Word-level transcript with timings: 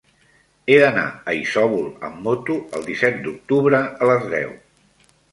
He 0.67 0.75
d'anar 0.83 1.01
a 1.33 1.33
Isòvol 1.39 1.83
amb 2.07 2.23
moto 2.27 2.55
el 2.77 2.87
disset 2.87 3.19
d'octubre 3.27 3.83
a 4.07 4.09
les 4.11 4.25
deu. 4.33 4.49